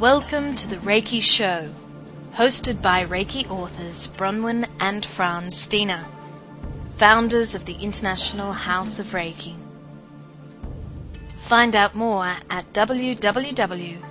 [0.00, 1.70] Welcome to the Reiki Show,
[2.32, 6.04] hosted by Reiki authors Bronwen and Frans Stiene,
[6.94, 9.54] founders of the International House of Reiki.
[11.36, 14.04] Find out more at www.reiki.net.au.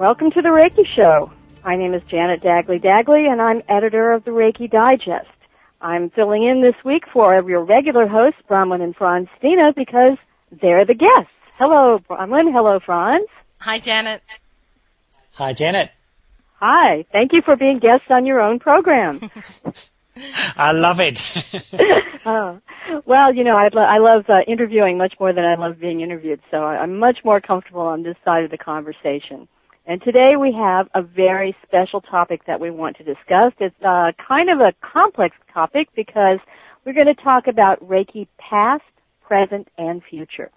[0.00, 1.30] Welcome to the Reiki Show.
[1.64, 5.35] My name is Janet Dagley Dagley, and I'm editor of the Reiki Digest.
[5.80, 10.18] I'm filling in this week for your regular hosts, Bronwen and Frans Stiene, because
[10.50, 11.32] they're the guests.
[11.54, 12.52] Hello, Bronwen.
[12.52, 13.28] Hello, Frans.
[13.60, 14.22] Hi, Janet.
[15.34, 15.90] Hi, Janet.
[16.60, 17.04] Hi.
[17.12, 19.30] Thank you for being guests on your own program.
[20.56, 21.20] I love it.
[22.26, 22.58] oh.
[23.04, 26.00] Well, you know, I, lo- I love uh, interviewing much more than I love being
[26.00, 29.48] interviewed, so I'm much more comfortable on this side of the conversation.
[29.88, 33.52] And today we have a very special topic that we want to discuss.
[33.60, 36.40] It's uh, kind of a complex topic because
[36.84, 38.82] we're going to talk about Reiki past,
[39.24, 40.50] present, and future.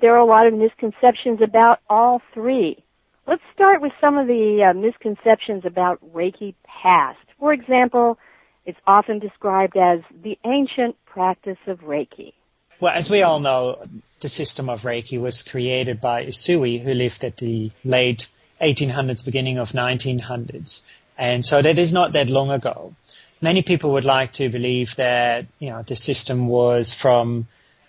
[0.00, 2.84] There are a lot of misconceptions about all three.
[3.26, 7.18] Let's start with some of the uh, misconceptions about Reiki past.
[7.40, 8.18] For example,
[8.66, 12.34] it's often described as the ancient practice of Reiki.
[12.80, 13.82] Well, as we all know,
[14.20, 18.28] the system of Reiki was created by Usui, who lived at the late
[18.60, 20.84] 1800s, beginning of 1900s.
[21.16, 22.94] And so that is not that long ago.
[23.40, 27.48] Many people would like to believe that, you know, the system was from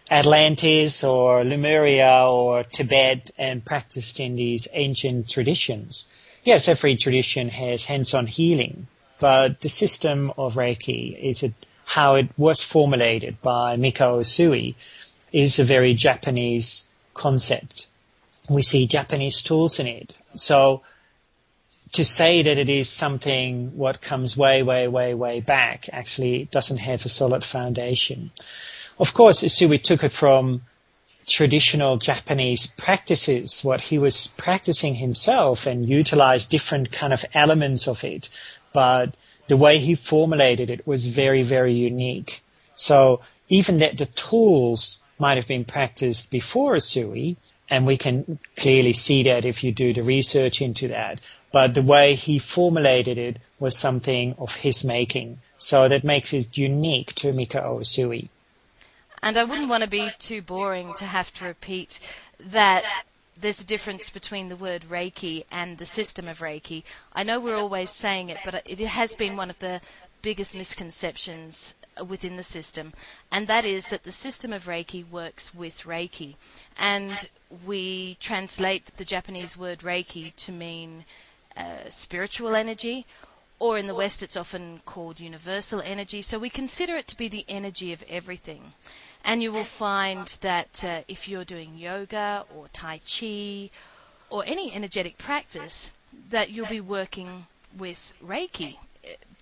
[0.10, 6.08] Atlantis or Lemuria or Tibet and practiced in these ancient traditions.
[6.44, 8.88] Yes, every tradition has hands-on healing,
[9.20, 11.54] but the system of Reiki is a
[11.90, 14.76] how it was formulated by Mikao Usui
[15.32, 17.88] is a very Japanese concept.
[18.48, 20.16] We see Japanese tools in it.
[20.30, 20.84] So
[21.94, 26.78] to say that it is something what comes way, way, way, way back actually doesn't
[26.78, 28.30] have a solid foundation.
[29.00, 30.62] Of course, Usui took it from
[31.26, 38.04] traditional Japanese practices, what he was practicing himself and utilized different kind of elements of
[38.04, 38.30] it.
[38.74, 39.16] But
[39.50, 42.42] the way he formulated it was very, very unique.
[42.74, 47.36] So even that the tools might have been practiced before Usui,
[47.70, 51.20] and we can clearly see that if you do the research into that.
[51.52, 55.40] But the way he formulated it was something of his making.
[55.56, 58.30] So that makes it unique to Mikao Usui.
[59.22, 62.00] And I wouldn't want to be too boring to have to repeat
[62.52, 62.84] that
[63.40, 66.84] there's a difference between the word Reiki and the system of Reiki.
[67.14, 69.82] I know we're always saying it, but it has been one of the
[70.22, 71.76] biggest misconceptions
[72.08, 72.94] within the system,
[73.32, 76.36] and that is that the system of Reiki works with Reiki.
[76.78, 77.30] And
[77.66, 81.06] we translate the Japanese word Reiki to mean
[81.56, 83.06] uh, spiritual energy,
[83.60, 86.22] or in the West it's often called universal energy.
[86.22, 88.74] So we consider it to be the energy of everything.
[89.26, 93.70] And you will find that uh, if you're doing yoga or Tai Chi
[94.30, 95.94] or any energetic practice,
[96.30, 97.46] that you'll be working
[97.78, 98.78] with Reiki,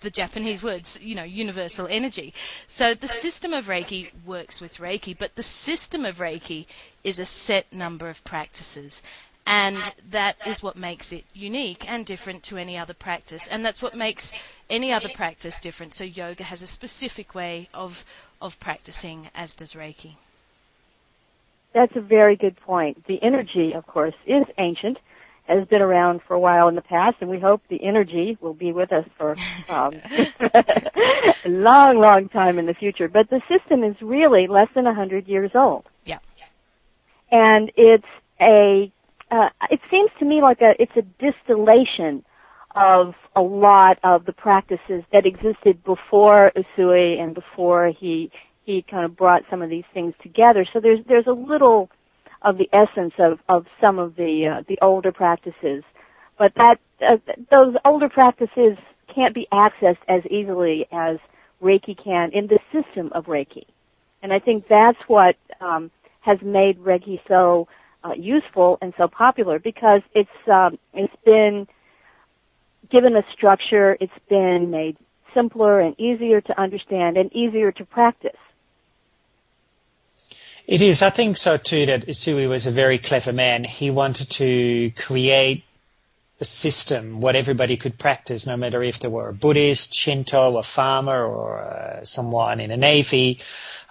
[0.02, 2.34] the Japanese words, you know, universal energy.
[2.68, 6.66] So the system of Reiki works with Reiki, but the system of Reiki
[7.04, 9.02] is a set number of practices.
[9.50, 9.78] And
[10.10, 13.48] that is what makes it unique and different to any other practice.
[13.48, 14.34] And that's what makes
[14.70, 15.94] any other practice different.
[15.94, 18.04] So yoga has a specific way of,
[18.42, 20.16] of practicing, as does Reiki.
[21.74, 23.06] That's a very good point.
[23.08, 24.98] The energy, of course, is ancient,
[25.48, 28.54] has been around for a while in the past, and we hope the energy will
[28.54, 29.36] be with us for
[29.70, 29.94] um,
[30.54, 33.08] a long, long time in the future.
[33.08, 35.86] But the system is really less than a 100 years old.
[36.06, 36.20] Yeah.
[37.32, 38.06] And it's
[38.40, 38.92] a
[39.30, 42.24] uh, it seems to me like a it's a distillation
[42.78, 48.32] of a lot of the practices that existed before Usui and before he
[48.66, 50.66] he kind of brought some of these things together.
[50.72, 51.90] So there's there's a little
[52.44, 55.84] of the essence of of some of the uh, the older practices,
[56.38, 57.18] but that uh,
[57.50, 58.78] those older practices
[59.14, 61.18] can't be accessed as easily as
[61.62, 63.66] Reiki can in the system of Reiki,
[64.22, 65.90] and I think that's what um,
[66.22, 67.68] has made Reiki so
[68.04, 71.68] uh, useful and so popular because it's um, it's been
[72.90, 73.98] given a structure.
[74.00, 74.98] It's been made
[75.34, 78.38] simpler and easier to understand and easier to practice.
[80.66, 81.02] It is.
[81.02, 83.64] I think so too that Usui was a very clever man.
[83.64, 85.64] He wanted to create
[86.40, 90.64] a system what everybody could practice, no matter if they were a Buddhist, Shinto, a
[90.64, 93.40] farmer, or uh, someone in a navy.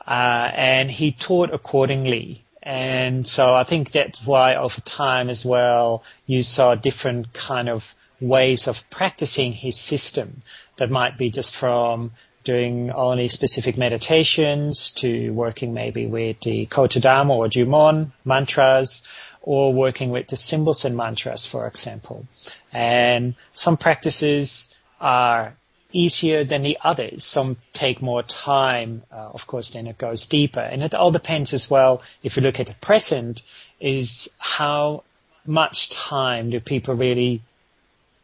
[0.06, 2.42] Uh, and he taught accordingly.
[2.62, 7.94] And so I think that's why over time as well, you saw different kind of
[8.20, 10.42] ways of practicing his system
[10.76, 12.12] that might be just from
[12.44, 19.02] doing only specific meditations to working maybe with the Kotodama or Jumon mantras
[19.42, 22.26] or working with the symbols and mantras, for example.
[22.72, 25.56] And some practices are
[25.92, 27.24] easier than the others.
[27.24, 30.60] Some take more time, uh, of course, then it goes deeper.
[30.60, 33.42] And it all depends as well, if you look at the present,
[33.80, 35.04] is how
[35.46, 37.42] much time do people really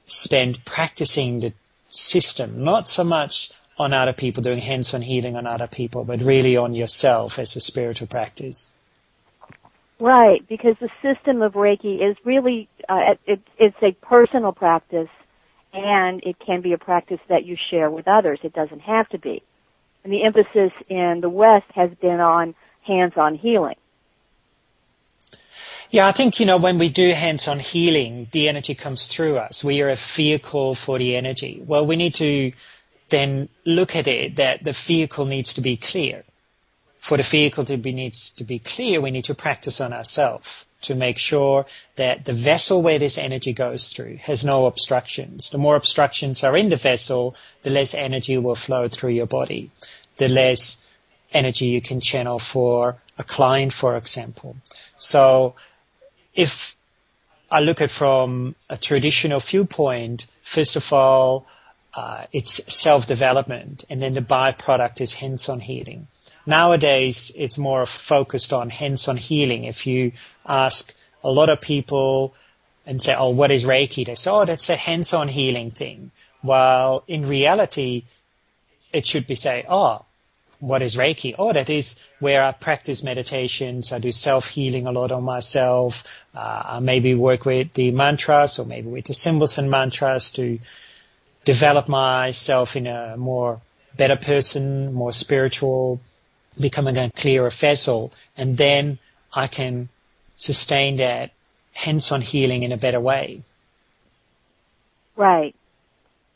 [0.04, 1.52] spend practicing the
[1.88, 2.64] system?
[2.64, 6.74] Not so much on other people, doing hands-on healing on other people, but really on
[6.74, 8.70] yourself as a spiritual practice.
[9.98, 15.08] Right, because the system of Reiki is really, uh, it, it's a personal practice
[15.72, 18.40] and it can be a practice that you share with others.
[18.42, 19.42] It doesn't have to be.
[20.04, 23.76] And the emphasis in the West has been on hands-on healing.
[25.92, 29.62] Yeah, I think, you know, when we do hands-on healing, the energy comes through us.
[29.62, 31.62] We are a vehicle for the energy.
[31.62, 32.52] Well, we need to
[33.10, 36.24] then look at it that the vehicle needs to be clear.
[36.98, 40.64] For the vehicle to be needs to be clear, we need to practice on ourselves
[40.82, 41.66] to make sure
[41.96, 45.50] that the vessel where this energy goes through has no obstructions.
[45.50, 49.70] The more obstructions are in the vessel, the less energy will flow through your body.
[50.16, 50.90] The less
[51.34, 54.56] energy you can channel for a client, for example.
[54.96, 55.54] So
[56.34, 56.76] if
[57.50, 61.46] I look at from a traditional viewpoint, first of all,
[61.94, 66.06] uh, it's self-development, and then the byproduct is hands-on healing.
[66.46, 69.64] Nowadays, it's more focused on hands-on healing.
[69.64, 70.12] If you
[70.46, 70.92] ask
[71.22, 72.34] a lot of people
[72.86, 74.06] and say, oh, what is Reiki?
[74.06, 76.10] They say, oh, that's a hands-on healing thing.
[76.40, 78.04] While in reality,
[78.92, 80.04] it should be say, oh,
[80.62, 81.34] what is Reiki?
[81.36, 83.90] Oh, that is where I practice meditations.
[83.90, 86.24] I do self-healing a lot on myself.
[86.32, 90.60] Uh, I maybe work with the mantras or maybe with the symbols and mantras to
[91.44, 93.60] develop myself in a more
[93.96, 96.00] better person, more spiritual,
[96.60, 99.00] becoming a clearer vessel, and then
[99.32, 99.88] I can
[100.36, 101.32] sustain that
[101.72, 103.42] hands-on healing in a better way.
[105.16, 105.56] Right.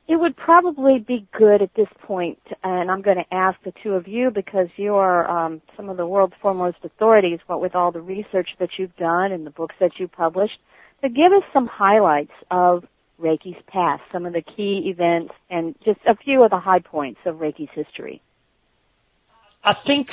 [0.09, 3.95] It would probably be good at this point, and I'm going to ask the two
[3.95, 7.91] of you because you are um, some of the world's foremost authorities, what with all
[7.91, 10.59] the research that you've done and the books that you published,
[11.03, 12.85] to give us some highlights of
[13.21, 17.21] Reiki's past, some of the key events, and just a few of the high points
[17.25, 18.23] of Reiki's history.
[19.65, 20.13] I think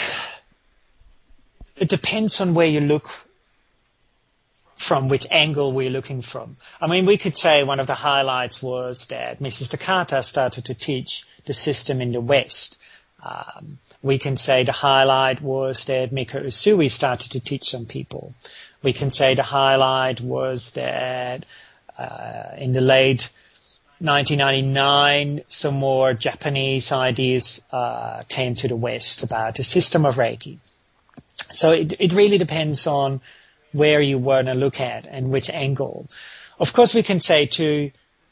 [1.76, 3.10] it depends on where you look
[4.84, 6.56] from, which angle we're looking from.
[6.80, 9.70] I mean, we could say one of the highlights was that Mrs.
[9.72, 12.78] Takata started to teach the system in the West.
[13.24, 18.34] Um, we can say the highlight was that Mikao Usui started to teach some people.
[18.82, 21.46] We can say the highlight was that
[21.98, 23.30] uh, in the late
[24.00, 30.58] 1999, some more Japanese ideas uh, came to the West about the system of Reiki.
[31.34, 33.22] So it, it really depends on
[33.74, 36.08] where you want to look at and which angle.
[36.60, 37.92] Of course, we can say too,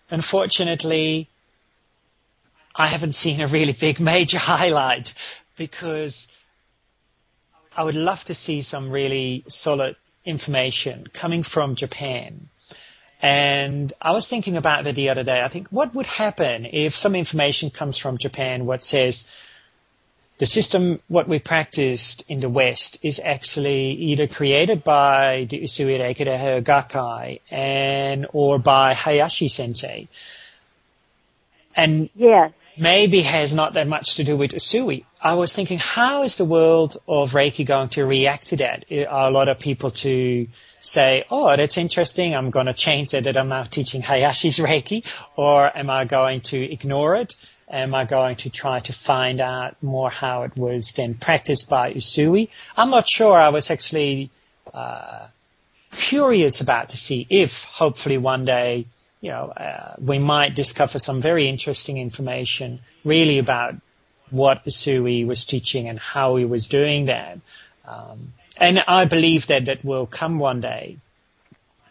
[0.09, 1.29] unfortunately,
[2.75, 5.13] I haven't seen a really big major highlight
[5.57, 6.31] because
[7.75, 12.49] I would love to see some really solid information coming from Japan
[13.21, 15.44] and I was thinking about that the other day.
[15.44, 19.30] I think what would happen if some information comes from Japan what says
[20.42, 26.00] the system, what we practiced in the West is actually either created by the Usui
[26.00, 30.07] Reiki Gakkai and, or by Hayashi sensei.
[31.76, 32.54] And yes.
[32.76, 35.06] maybe has not that much to do with Usui.
[35.21, 38.86] I was thinking, how is the world of Reiki going to react to that?
[39.07, 40.48] Are a lot of people to
[40.80, 42.33] say, oh, that's interesting.
[42.33, 45.06] I'm going to change that, that I'm now teaching Hayashi's Reiki,
[45.36, 47.36] or am I going to ignore it?
[47.71, 51.94] Am I going to try to find out more how it was then practiced by
[51.94, 52.49] Usui?
[52.75, 53.40] I'm not sure.
[53.40, 54.30] I was actually
[54.73, 55.28] uh,
[55.92, 58.87] curious about to see if, hopefully, one day,
[59.21, 63.75] you know, uh, we might discover some very interesting information, really about
[64.31, 67.40] what Usui was teaching and how he was doing that.
[67.85, 70.97] Um, and I believe that that will come one day.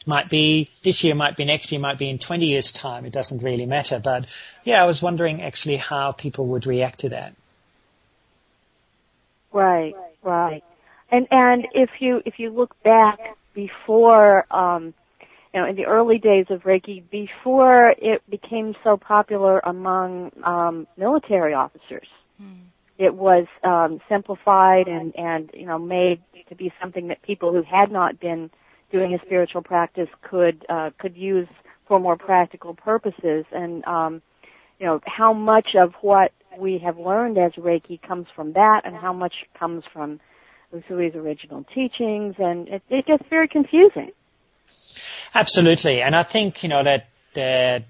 [0.07, 3.04] Might be this year, might be next year, might be in 20 years time.
[3.04, 4.00] It doesn't really matter.
[4.02, 4.26] But
[4.64, 7.35] yeah, I was wondering actually how people would react to that.
[9.52, 10.64] Right, right.
[11.11, 13.19] And, and if you, if you look back
[13.52, 14.95] before, um,
[15.52, 20.87] you know, in the early days of Reiki, before it became so popular among, um,
[20.97, 22.07] military officers,
[22.40, 22.52] hmm.
[22.97, 27.62] it was, um, simplified and, and, you know, made to be something that people who
[27.62, 28.50] had not been
[28.90, 31.49] doing a spiritual practice could uh, could use
[31.87, 33.44] for more practical purposes.
[33.52, 34.23] And um,
[34.78, 38.97] you know how much of what we have learned as Reiki comes from that and
[38.97, 40.20] how much comes from
[40.73, 44.12] Usui's original teachings and it, it gets very confusing.
[45.35, 46.02] Absolutely.
[46.02, 47.85] And I think, you know, that, that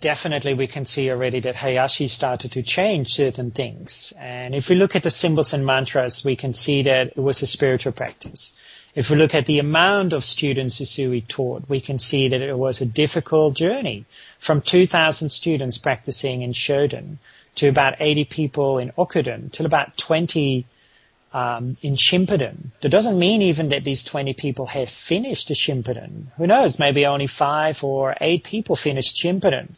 [0.00, 4.12] definitely we can see already that Hayashi started to change certain things.
[4.18, 7.42] And if we look at the symbols and mantras, we can see that it was
[7.42, 8.54] a spiritual practice.
[8.94, 12.58] If we look at the amount of students Usui taught, we can see that it
[12.58, 14.04] was a difficult journey
[14.38, 17.18] from 2,000 students practicing in Shoden
[17.56, 20.66] to about 80 people in Okuden to about 20
[21.32, 22.72] um, in Shinpiden.
[22.80, 26.26] That doesn't mean even that these 20 people have finished a Shinpiden.
[26.36, 26.78] Who knows?
[26.78, 29.76] Maybe only five or eight people finished Shinpiden.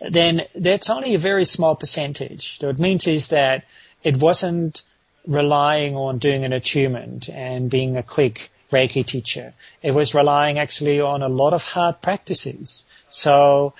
[0.00, 2.58] Then that's only a very small percentage.
[2.60, 3.64] What it means is that
[4.02, 4.82] it wasn't
[5.26, 9.54] relying on doing an attunement and being a quick Reiki teacher.
[9.82, 12.86] It was relying actually on a lot of hard practices.
[13.08, 13.74] So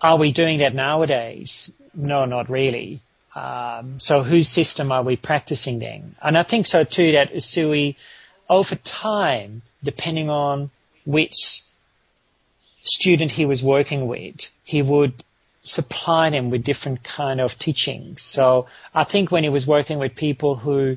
[0.00, 1.72] are we doing that nowadays?
[1.94, 3.00] No, not really.
[3.34, 6.14] Um, so whose system are we practicing then?
[6.22, 7.96] And I think so too that Usui,
[8.48, 10.70] over time, depending on
[11.04, 11.62] which
[12.80, 15.14] student he was working with, he would
[15.68, 18.22] supply them with different kind of teachings.
[18.22, 20.96] So I think when he was working with people who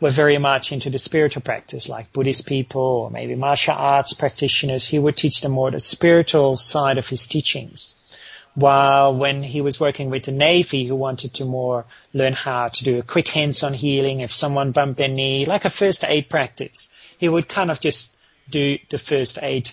[0.00, 4.86] were very much into the spiritual practice, like Buddhist people or maybe martial arts practitioners,
[4.86, 8.18] he would teach them more the spiritual side of his teachings.
[8.54, 12.84] While when he was working with the Navy, who wanted to more learn how to
[12.84, 16.88] do a quick hands-on healing if someone bumped their knee, like a first aid practice,
[17.18, 18.16] he would kind of just
[18.48, 19.70] do the first aid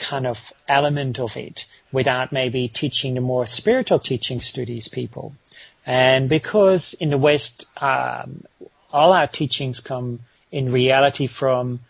[0.00, 5.34] kind of element of it without maybe teaching the more spiritual teachings to these people.
[5.86, 8.44] And because in the West, um,
[8.92, 11.80] all our teachings come in reality from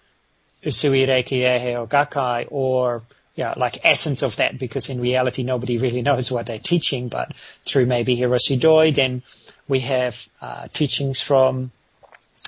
[0.65, 3.03] Usui Reiki Ehe or Gakkai or
[3.35, 7.35] yeah, like essence of that because in reality nobody really knows what they're teaching, but
[7.63, 9.23] through maybe Hiroshi Doi, then
[9.69, 11.71] we have uh, teachings from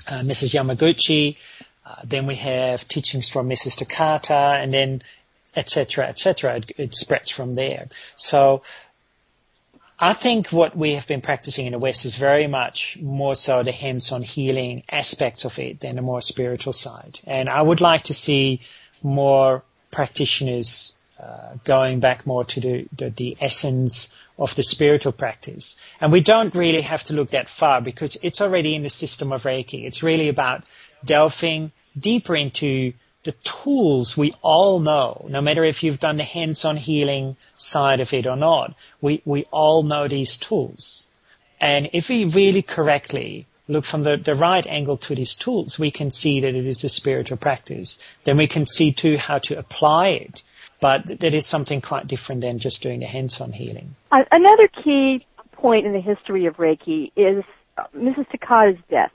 [0.07, 0.53] uh, Mrs.
[0.53, 1.37] Yamaguchi,
[1.85, 3.77] uh, then we have teachings from Mrs.
[3.77, 5.01] Takata, and then
[5.55, 6.57] etc., etc.
[6.57, 7.87] It, it spreads from there.
[8.15, 8.63] So
[9.99, 13.63] I think what we have been practicing in the West is very much more so
[13.63, 17.19] the hands-on healing aspects of it than the more spiritual side.
[17.25, 18.61] And I would like to see
[19.01, 25.77] more practitioners uh, going back more to the, the, the, essence of the spiritual practice.
[26.01, 29.31] And we don't really have to look that far because it's already in the system
[29.31, 29.85] of Reiki.
[29.85, 30.63] It's really about
[31.05, 32.93] delving deeper into
[33.23, 38.13] the tools we all know, no matter if you've done the hands-on healing side of
[38.13, 41.09] it or not, we, we all know these tools.
[41.59, 45.89] And if we really correctly look from the, the right angle to these tools, we
[45.89, 47.99] can see that it is a spiritual practice.
[48.25, 50.43] Then we can see too how to apply it.
[50.81, 53.95] But that is something quite different than just doing the hands-on healing.
[54.11, 57.45] Another key point in the history of Reiki is
[57.77, 58.27] uh, Mrs.
[58.27, 59.13] Takata's death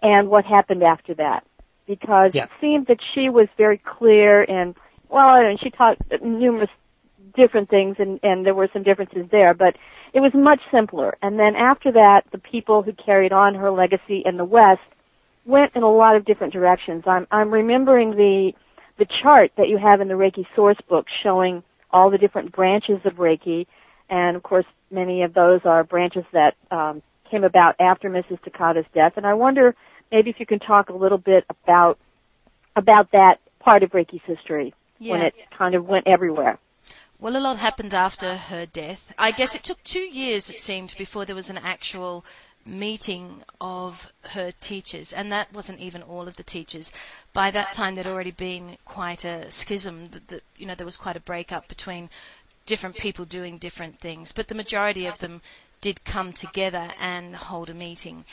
[0.00, 1.44] and what happened after that
[1.86, 2.44] because yeah.
[2.44, 4.74] it seemed that she was very clear and
[5.10, 6.70] well, and she taught numerous
[7.34, 9.76] different things and, and there were some differences there, but
[10.12, 11.16] it was much simpler.
[11.22, 14.80] And then after that, the people who carried on her legacy in the West
[15.44, 17.04] went in a lot of different directions.
[17.06, 18.52] I'm, I'm remembering the,
[18.98, 23.00] the chart that you have in the Reiki source book showing all the different branches
[23.04, 23.66] of Reiki.
[24.08, 28.40] And of course, many of those are branches that um, came about after Mrs.
[28.42, 29.12] Takata's death.
[29.16, 29.76] And I wonder
[30.10, 31.98] maybe if you can talk a little bit about
[32.74, 35.12] about that part of Reiki's history yeah.
[35.12, 36.58] when it kind of went everywhere.
[37.18, 39.12] Well, a lot happened after her death.
[39.18, 42.26] I guess it took two years, it seemed, before there was an actual
[42.66, 46.92] meeting of her teachers, and that wasn't even all of the teachers.
[47.32, 50.06] By that time, there'd already been quite a schism.
[50.06, 52.10] That, that you know, there was quite a breakup between
[52.66, 55.40] different people doing different things, but the majority of them
[55.80, 58.24] did come together and hold a meeting.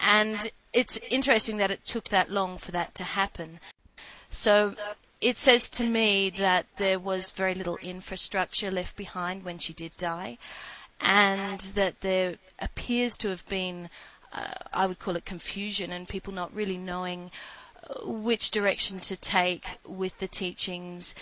[0.00, 3.58] And it's interesting that it took that long for that to happen.
[4.28, 4.74] So
[5.22, 9.96] it says to me that there was very little infrastructure left behind when she did
[9.96, 10.36] die,
[11.00, 13.88] and that there appears to have been,
[14.34, 17.30] uh, I would call it confusion, and people not really knowing
[17.88, 21.14] uh, which direction to take with the teachings.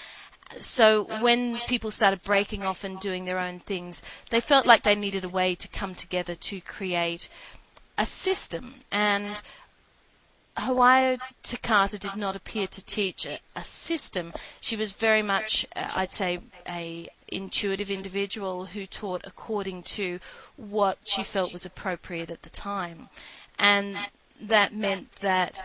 [0.58, 4.96] So when people started breaking off and doing their own things, they felt like they
[4.96, 7.28] needed a way to come together to create
[7.98, 9.40] a system and
[10.56, 14.32] Hawayo Takata did not appear to teach a, a system.
[14.60, 20.20] She was very much, uh, I'd say, a intuitive individual who taught according to
[20.56, 23.08] what she felt was appropriate at the time,
[23.58, 23.96] and
[24.42, 25.60] that meant that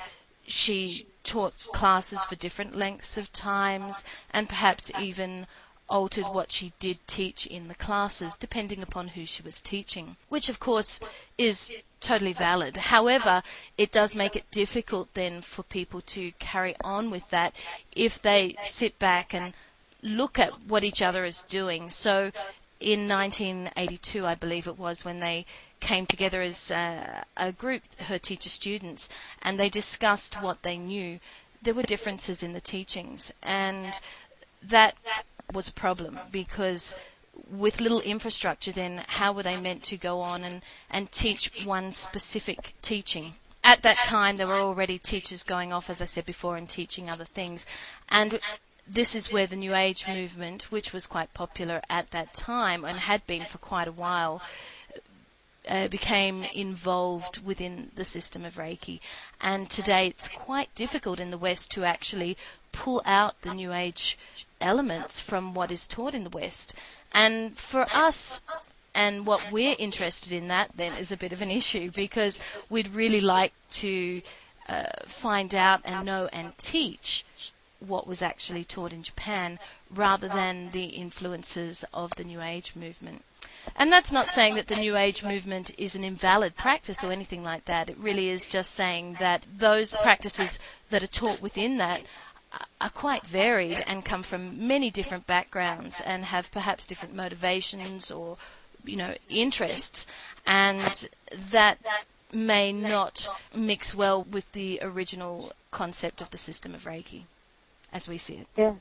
[0.48, 5.46] she taught classes for different lengths of times and perhaps even
[5.90, 10.50] altered what she did teach in the classes depending upon who she was teaching, which
[10.50, 11.00] of course
[11.38, 12.78] is totally valid.
[12.78, 13.42] However,
[13.78, 17.54] it does make it difficult then for people to carry on with that
[17.96, 19.54] if they sit back and
[20.02, 21.90] look at what each other is doing.
[21.90, 22.32] So
[22.80, 25.46] in 1982, I believe it was, when they
[25.80, 29.10] came together as uh, a group, her teacher students,
[29.42, 31.20] and they discussed what they knew.
[31.62, 34.00] There were differences in the teachings, and
[34.64, 34.96] that
[35.54, 36.96] was a problem because
[37.52, 41.92] with little infrastructure, then how were they meant to go on and, and teach one
[41.92, 43.34] specific teaching?
[43.64, 47.10] At that time, there were already teachers going off, as I said before, and teaching
[47.10, 47.66] other things.
[48.10, 48.40] And
[48.88, 52.98] this is where the New Age movement, which was quite popular at that time and
[52.98, 54.42] had been for quite a while,
[55.68, 59.00] uh, became involved within the system of Reiki.
[59.42, 62.38] And today it's quite difficult in the West to actually
[62.72, 64.18] pull out the New Age
[64.62, 66.76] elements from what is taught in the West.
[67.14, 68.42] And for us,
[68.96, 72.90] and what we're interested in that then is a bit of an issue because we'd
[72.90, 74.22] really like to
[74.68, 77.24] uh, find out and know and teach
[77.80, 79.58] what was actually taught in Japan
[79.90, 83.24] rather than the influences of the New Age movement.
[83.76, 87.44] And that's not saying that the New Age movement is an invalid practice or anything
[87.44, 87.90] like that.
[87.90, 90.60] It really is just saying that those practices
[90.90, 92.02] that are taught within that
[92.82, 98.38] are quite varied and come from many different backgrounds and have perhaps different motivations or,
[98.86, 100.08] you know, interests.
[100.46, 101.08] And
[101.52, 101.78] that
[102.32, 107.24] may not mix well with the original concept of the system of Reiki
[107.92, 108.48] as we see it.
[108.56, 108.76] Yeah.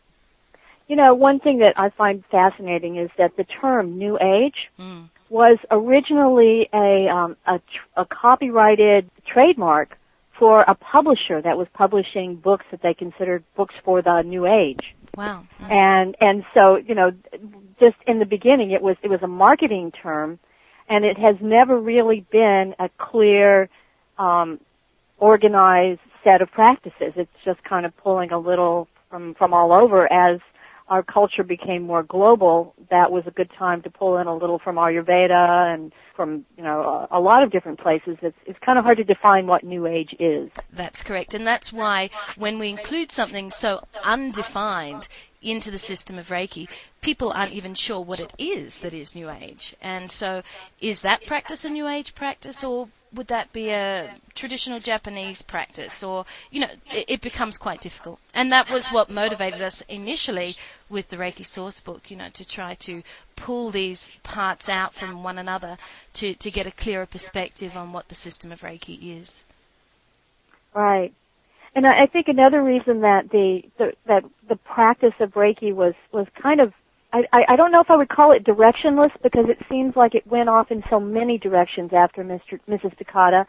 [0.86, 5.08] You know, one thing that I find fascinating is that the term New Age mm.
[5.28, 7.60] was originally a, um, a,
[7.96, 9.98] a copyrighted trademark
[10.38, 14.94] for a publisher that was publishing books that they considered books for the New Age.
[15.16, 15.46] Wow.
[15.60, 17.12] And and so you know,
[17.80, 20.38] just in the beginning, it was it was a marketing term,
[20.88, 23.68] and it has never really been a clear,
[24.18, 24.60] um,
[25.18, 27.14] organized set of practices.
[27.16, 30.40] It's just kind of pulling a little from from all over as
[30.88, 34.58] our culture became more global, that was a good time to pull in a little
[34.58, 38.18] from Ayurveda and from, you know, a, lot of different places.
[38.22, 40.50] It's, it's kind of hard to define what New Age is.
[40.72, 41.32] That's correct.
[41.34, 45.06] And that's why when we include something so undefined
[45.40, 46.68] into the system of Reiki,
[47.00, 49.76] people aren't even sure what it is that is New Age.
[49.80, 50.42] And so,
[50.80, 56.02] is that practice a New Age practice, or would that be a traditional Japanese practice?
[56.02, 58.20] Or, you know, it, it becomes quite difficult.
[58.34, 60.54] And that was what motivated us initially
[60.90, 63.02] with the Reiki source book, you know, to try to
[63.36, 65.76] pull these parts out from one another
[66.14, 69.44] to, to get a clearer perspective on what the system of Reiki is.
[70.74, 71.12] Right.
[71.74, 76.26] And I think another reason that the, the that the practice of Reiki was was
[76.40, 76.72] kind of
[77.12, 80.26] I, I don't know if I would call it directionless because it seems like it
[80.26, 82.58] went off in so many directions after Mr.
[82.68, 82.96] Mrs.
[82.98, 83.46] Takata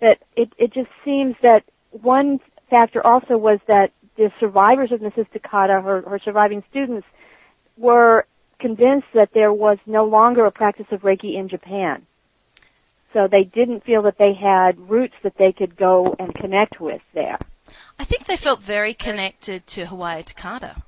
[0.00, 5.30] that it it just seems that one factor also was that the survivors of Mrs.
[5.32, 7.06] Takata, her, her surviving students,
[7.76, 8.26] were
[8.58, 12.06] convinced that there was no longer a practice of Reiki in Japan.
[13.12, 17.02] So they didn't feel that they had roots that they could go and connect with
[17.14, 17.38] there.
[17.98, 20.82] I think they felt very connected to Hawayo Takata.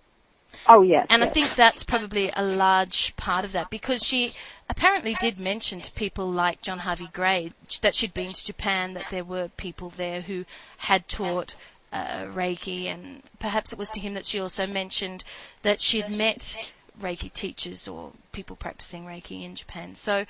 [0.66, 1.06] Oh yes.
[1.10, 1.30] And yes.
[1.30, 4.30] I think that's probably a large part of that because she
[4.68, 9.06] apparently did mention to people like John Harvey Gray that she'd been to Japan, that
[9.10, 10.44] there were people there who
[10.76, 11.54] had taught
[11.92, 15.24] uh, Reiki, and perhaps it was to him that she also mentioned
[15.62, 16.56] that she'd met
[17.00, 19.94] Reiki teachers or people practicing Reiki in Japan.
[19.94, 20.24] So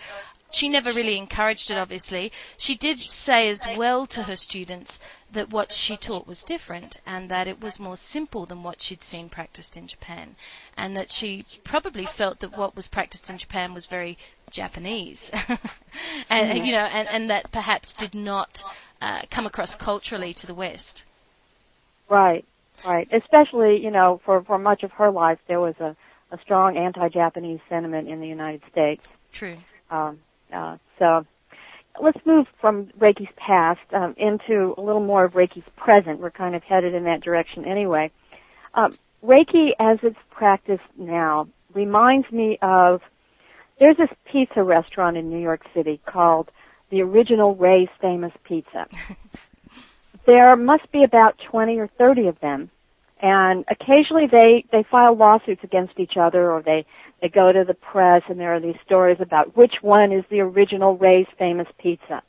[0.51, 2.33] she never really encouraged it, obviously.
[2.57, 4.99] She did say as well to her students
[5.33, 9.03] that what she taught was different and that it was more simple than what she'd
[9.03, 10.37] seen practiced in Japan.
[10.77, 14.17] And that she probably felt that what was practiced in Japan was very
[14.51, 15.31] Japanese.
[16.31, 16.65] and, mm-hmm.
[16.65, 18.63] you know, and, and that perhaps did not
[19.03, 21.05] uh, come across culturally to the West.
[22.09, 22.45] Right,
[22.87, 23.09] right.
[23.13, 25.97] Especially, you know, for, for much of her life, there was a,
[26.31, 29.07] a strong anti-Japanese sentiment in the United States.
[29.33, 29.57] True.
[29.91, 30.19] Um,
[30.53, 31.27] uh, so
[32.01, 36.21] let's move from Reiki's past um, into a little more of Reiki's present.
[36.21, 38.11] We're kind of headed in that direction anyway.
[38.75, 38.93] Um,
[39.25, 43.03] Reiki, as it's practiced now, reminds me of
[43.79, 46.51] there's this pizza restaurant in New York City called
[46.91, 48.87] the Original Ray's Famous Pizza.
[50.29, 52.71] there must be about 20 or 30 of them.
[53.21, 56.87] And occasionally they they file lawsuits against each other or they
[57.21, 60.39] they go to the press and there are these stories about which one is the
[60.41, 62.23] original Ray's famous pizza.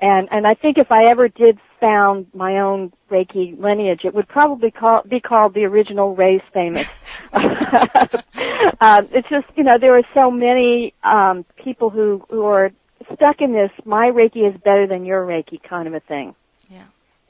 [0.00, 4.28] And and I think if I ever did found my own Reiki lineage it would
[4.28, 6.86] probably call, be called the original Ray's famous.
[8.82, 12.70] Um, it's just you know there are so many um, people who who are
[13.14, 16.34] stuck in this my Reiki is better than your Reiki kind of a thing.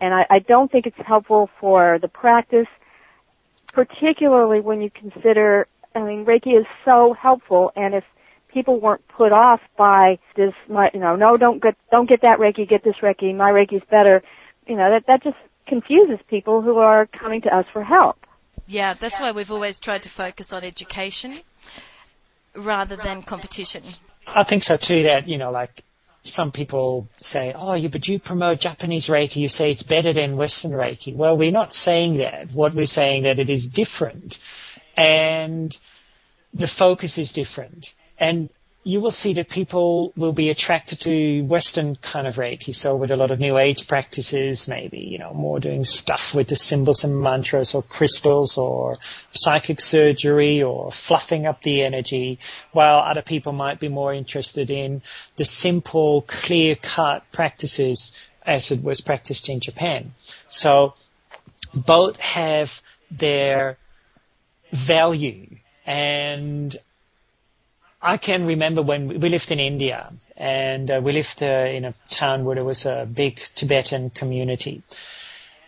[0.00, 0.06] Yeah.
[0.06, 2.68] And I, I don't think it's helpful for the practice,
[3.72, 5.66] particularly when you consider.
[5.94, 8.04] I mean, Reiki is so helpful, and if
[8.52, 12.38] people weren't put off by this, my, you know, no, don't get don't get that
[12.38, 13.34] Reiki, get this Reiki.
[13.34, 14.22] My Reiki's better.
[14.66, 15.36] You know, that that just
[15.66, 18.24] confuses people who are coming to us for help.
[18.66, 21.40] Yeah, that's why we've always tried to focus on education
[22.54, 23.82] rather than competition.
[24.26, 25.04] I think so too.
[25.04, 25.82] That you know, like
[26.22, 29.37] some people say, "Oh, you but you promote Japanese Reiki.
[29.37, 32.52] You say it's better than Western Reiki." Well, we're not saying that.
[32.52, 34.38] What we're saying that it is different,
[34.96, 35.76] and
[36.52, 38.50] the focus is different, and
[38.82, 42.74] you will see that people will be attracted to Western kind of Reiki.
[42.74, 46.48] So with a lot of New Age practices, maybe, you know, more doing stuff with
[46.48, 48.96] the symbols and mantras or crystals or
[49.30, 52.38] psychic surgery or fluffing up the energy,
[52.72, 55.02] while other people might be more interested in
[55.36, 60.12] the simple, clear cut practices as it was practiced in Japan.
[60.48, 60.94] So
[61.74, 63.76] both have their
[64.72, 66.74] value and
[68.02, 71.94] I can remember when we lived in India and uh, we lived uh, in a
[72.08, 74.82] town where there was a big Tibetan community.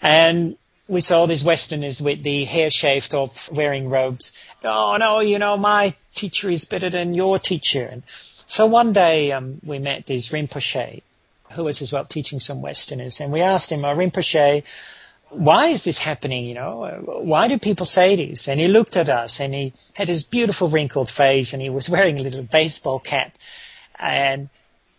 [0.01, 0.57] And
[0.88, 4.33] we saw these Westerners with the hair shaved off, wearing robes.
[4.64, 7.85] Oh no, you know, my teacher is better than your teacher.
[7.85, 11.03] And so one day um, we met this Rinpoche,
[11.53, 14.64] who was as well teaching some Westerners, and we asked him, oh, Rinpoche,
[15.33, 16.45] why is this happening?
[16.45, 18.49] You know, why do people say this?
[18.49, 21.88] And he looked at us and he had his beautiful wrinkled face and he was
[21.95, 23.37] wearing a little baseball cap.
[23.99, 24.49] And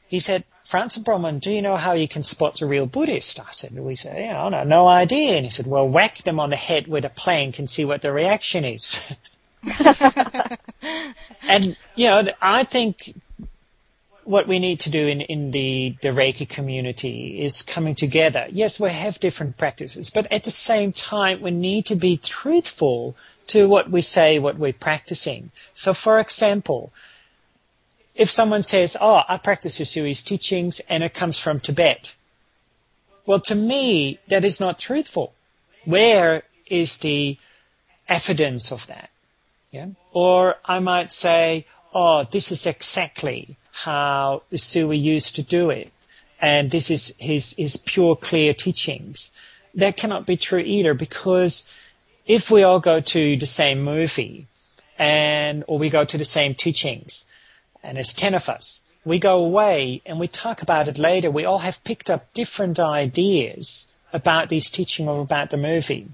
[0.08, 3.40] he said, Francis Brahman, do you know how you can spot a real Buddhist?
[3.40, 5.36] I said, we said, yeah, no, no idea.
[5.36, 8.02] And he said, well, whack them on the head with a plank and see what
[8.02, 9.16] the reaction is.
[11.44, 13.14] and, you know, I think
[14.26, 18.48] what we need to do in, in the, the Reiki community is coming together.
[18.50, 23.16] Yes, we have different practices, but at the same time, we need to be truthful
[23.48, 25.52] to what we say, what we're practicing.
[25.74, 26.94] So for example,
[28.16, 32.16] if someone says, oh, I practice Usui's teachings and it comes from Tibet.
[33.26, 35.34] Well, to me, that is not truthful.
[35.86, 37.38] Where is the
[38.08, 39.10] evidence of that?
[39.72, 39.88] Yeah?
[40.12, 45.92] Or I might say, oh, this is exactly how Usui used to do it.
[46.40, 49.32] And this is his, his pure, clear teachings.
[49.74, 51.68] That cannot be true either because
[52.26, 54.46] if we all go to the same movie
[55.00, 57.26] and, or we go to the same teachings
[57.82, 61.32] and there's 10 of us, we go away and we talk about it later.
[61.32, 66.08] We all have picked up different ideas about these teaching or about the movie.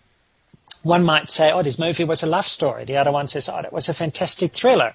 [0.84, 2.86] One might say, oh, this movie was a love story.
[2.86, 4.94] The other one says, oh, that was a fantastic thriller.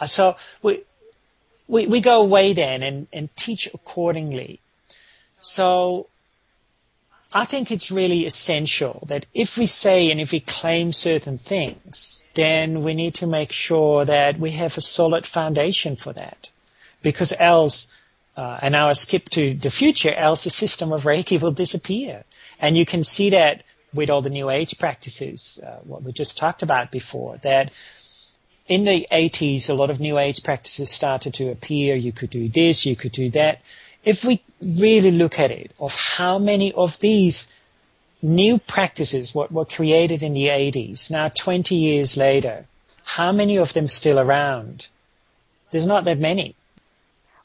[0.00, 0.84] Uh, so we,
[1.68, 4.60] we, we go away then and, and teach accordingly.
[5.38, 6.08] So
[7.32, 12.24] I think it's really essential that if we say and if we claim certain things,
[12.34, 16.50] then we need to make sure that we have a solid foundation for that.
[17.02, 17.92] Because else,
[18.36, 22.24] uh, and now I skip to the future, else the system of Reiki will disappear.
[22.58, 26.38] And you can see that with all the New Age practices, uh, what we just
[26.38, 27.70] talked about before, that
[28.68, 31.96] in the 80s, a lot of New Age practices started to appear.
[31.96, 33.62] You could do this, you could do that.
[34.04, 37.52] If we really look at it, of how many of these
[38.20, 42.66] new practices what were created in the 80s, now 20 years later,
[43.04, 44.88] how many of them still around?
[45.70, 46.54] There's not that many.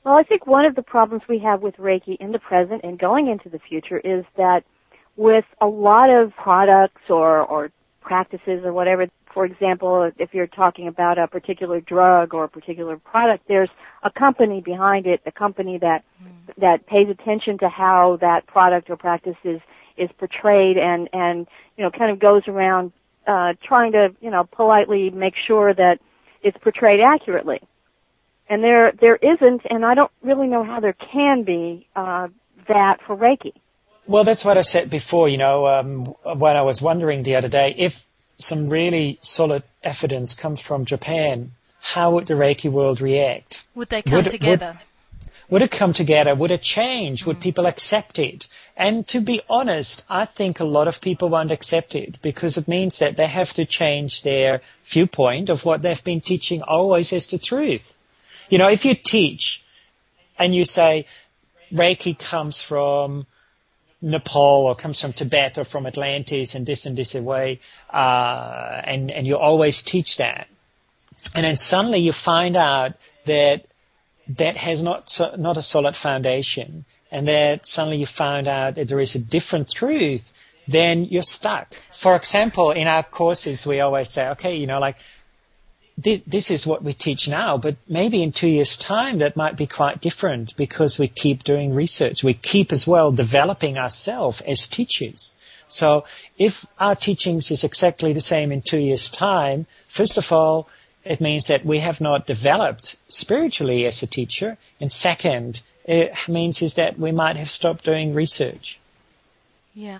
[0.03, 2.99] Well, I think one of the problems we have with Reiki in the present and
[2.99, 4.65] going into the future is that
[5.15, 10.88] with a lot of products or, or practices or whatever for example, if you're talking
[10.88, 13.69] about a particular drug or a particular product, there's
[14.04, 16.32] a company behind it, a company that mm.
[16.58, 19.62] that pays attention to how that product or practice is
[19.98, 22.91] is portrayed and and you know kind of goes around
[23.28, 26.00] uh, trying to you know politely make sure that
[26.41, 27.60] it's portrayed accurately.
[28.50, 32.28] And there there isn't, and I don't really know how there can be uh,
[32.67, 33.54] that for Reiki.
[34.06, 35.30] Well, that's what I said before.
[35.30, 36.04] You know, um,
[36.38, 38.06] when I was wondering the other day, if
[38.43, 41.51] some really solid evidence comes from Japan,
[41.82, 43.65] how would the Reiki world react?
[43.75, 44.79] Would they come would, together?
[45.49, 46.34] Would, would, it come together?
[46.34, 47.23] Would it change?
[47.23, 47.27] Mm.
[47.27, 48.47] Would people accept it?
[48.77, 52.67] And to be honest, I think a lot of people won't accept it because it
[52.67, 57.27] means that they have to change their viewpoint of what they've been teaching always as
[57.27, 57.93] the truth.
[58.49, 59.63] You know, if you teach
[60.38, 61.06] and you say
[61.71, 63.25] Reiki comes from
[64.03, 69.09] Nepal or comes from Tibet or from Atlantis and this and this away, uh, and,
[69.09, 70.47] and you always teach that.
[71.35, 72.93] And then suddenly you find out
[73.25, 73.65] that
[74.27, 78.87] that has not, so, not a solid foundation and that suddenly you find out that
[78.87, 80.33] there is a different truth,
[80.67, 81.71] then you're stuck.
[81.73, 84.97] For example, in our courses, we always say, okay, you know, like,
[85.97, 89.67] this is what we teach now, but maybe in two years time that might be
[89.67, 92.23] quite different because we keep doing research.
[92.23, 95.36] We keep as well developing ourselves as teachers.
[95.67, 96.06] So
[96.38, 100.67] if our teachings is exactly the same in two years time, first of all,
[101.03, 104.58] it means that we have not developed spiritually as a teacher.
[104.79, 108.79] And second, it means is that we might have stopped doing research.
[109.75, 109.99] Yeah.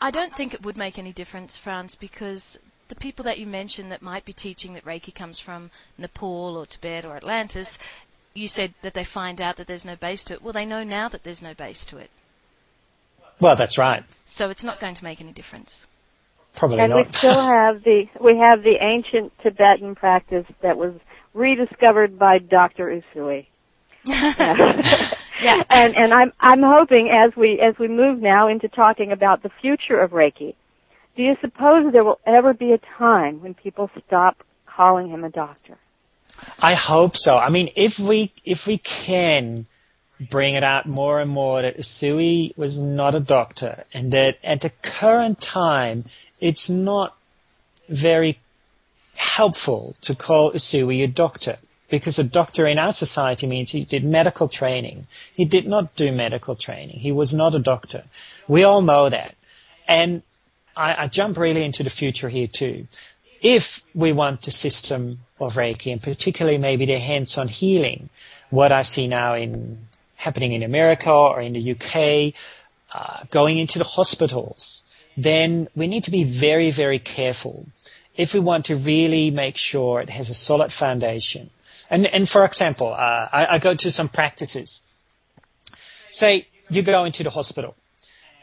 [0.00, 3.92] I don't think it would make any difference, Frans, because the people that you mentioned
[3.92, 7.78] that might be teaching that Reiki comes from Nepal or Tibet or Atlantis,
[8.34, 10.42] you said that they find out that there's no base to it.
[10.42, 12.10] Well, they know now that there's no base to it.
[13.40, 14.04] Well, that's right.
[14.26, 15.86] So it's not going to make any difference.
[16.54, 17.06] Probably and not.
[17.06, 20.94] we still have the we have the ancient Tibetan practice that was
[21.34, 23.02] rediscovered by Dr.
[23.14, 23.46] Usui.
[24.06, 25.12] yeah.
[25.68, 29.50] And and I'm I'm hoping as we as we move now into talking about the
[29.60, 30.54] future of Reiki
[31.16, 35.30] do you suppose there will ever be a time when people stop calling him a
[35.30, 35.78] doctor?
[36.58, 37.38] I hope so.
[37.38, 39.66] I mean, if we if we can
[40.20, 44.62] bring it out more and more that Usui was not a doctor and that at
[44.62, 46.04] the current time
[46.40, 47.14] it's not
[47.88, 48.38] very
[49.14, 51.58] helpful to call Usui a doctor
[51.90, 55.06] because a doctor in our society means he did medical training.
[55.34, 56.98] He did not do medical training.
[56.98, 58.04] He was not a doctor.
[58.48, 59.34] We all know that.
[59.86, 60.22] And
[60.76, 62.86] I, I jump really into the future here too.
[63.40, 68.08] If we want the system of Reiki, and particularly maybe the hands-on healing,
[68.50, 69.78] what I see now in
[70.16, 72.34] happening in America or in the UK,
[72.92, 74.84] uh, going into the hospitals,
[75.16, 77.66] then we need to be very, very careful
[78.16, 81.50] if we want to really make sure it has a solid foundation.
[81.90, 84.80] And, and for example, uh, I, I go to some practices.
[86.10, 87.74] Say you go into the hospital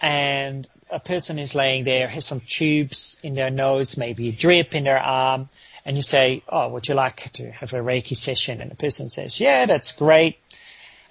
[0.02, 4.75] and a person is laying there, has some tubes in their nose, maybe a drip
[4.75, 5.47] in their arm,
[5.86, 8.62] and you say, oh, would you like to have a Reiki session?
[8.62, 10.39] And the person says, yeah, that's great.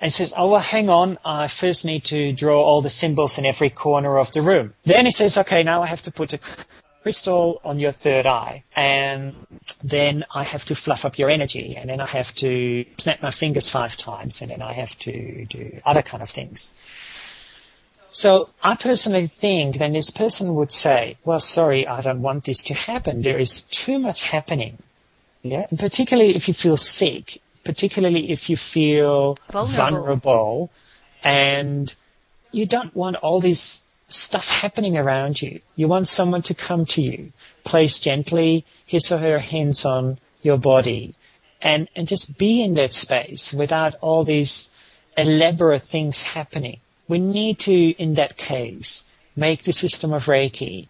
[0.01, 1.18] And says, oh, well, hang on.
[1.25, 4.75] I first need to draw all the symbols in every corner of the room.
[4.85, 6.40] Then he says, okay, now I have to put a
[7.03, 8.64] crystal on your third eye.
[8.75, 9.35] And
[9.85, 11.77] then I have to fluff up your energy.
[11.77, 14.42] And then I have to snap my fingers five times.
[14.42, 16.75] And then I have to do other kind of things.
[18.14, 22.64] So I personally think then this person would say, well, sorry, I don't want this
[22.64, 23.22] to happen.
[23.22, 24.77] There is too much happening.
[25.40, 25.64] Yeah.
[25.70, 30.70] And particularly if you feel sick, particularly if you feel vulnerable, vulnerable
[31.25, 31.94] and
[32.51, 35.61] you don't want all this stuff happening around you.
[35.75, 37.33] You want someone to come to you,
[37.64, 41.14] place gently his or her hands on your body
[41.62, 44.77] and, and just be in that space without all these
[45.16, 46.79] elaborate things happening
[47.12, 49.05] we need to, in that case,
[49.37, 50.88] make the system of Reiki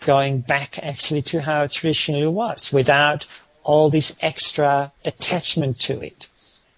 [0.00, 3.26] going back actually to how it traditionally was without
[3.64, 6.28] all this extra attachment to it.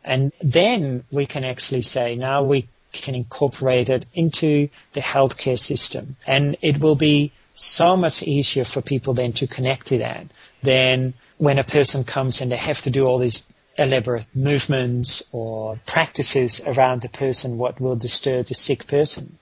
[0.02, 6.16] And then we can actually say now we can incorporate it into the healthcare system.
[6.26, 10.26] And it will be so much easier for people then to connect to that
[10.64, 13.46] than when a person comes and they have to do all these
[13.80, 19.38] elaborate movements or practices around the person what will disturb the sick person.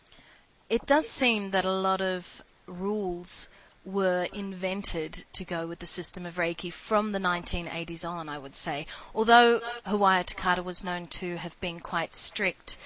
[0.71, 3.49] It does seem that a lot of rules
[3.85, 8.55] were invented to go with the system of Reiki from the 1980s on, I would
[8.55, 8.87] say.
[9.15, 12.79] Although Hawayo Takata was known to have been quite strict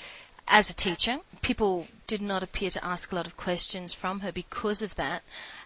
[0.48, 4.32] as a teacher, people did not appear to ask a lot of questions from her
[4.32, 5.22] because of that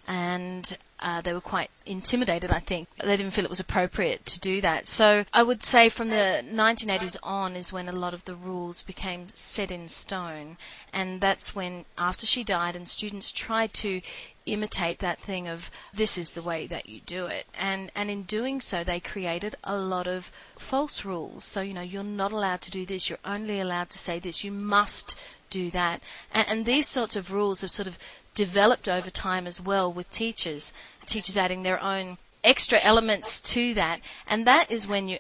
[0.07, 2.88] and uh, they were quite intimidated, I think.
[2.96, 4.88] They didn't feel it was appropriate to do that.
[4.88, 8.82] So I would say from the 1980s on is when a lot of the rules
[8.82, 10.56] became set in stone.
[10.92, 14.00] And that's when, after she died, and students tried to
[14.46, 17.44] imitate that thing of this is the way that you do it.
[17.59, 21.44] And, and in doing so, they created a lot of false rules.
[21.44, 23.11] So, you know, you're not allowed to do this.
[23.11, 24.44] You're only allowed to say this.
[24.44, 25.16] You must
[25.50, 26.00] do that.
[26.32, 27.98] And, and these sorts of rules have sort of
[28.35, 30.72] developed over time as well with teachers,
[31.06, 34.00] teachers adding their own extra elements to that.
[34.28, 35.18] And that is when you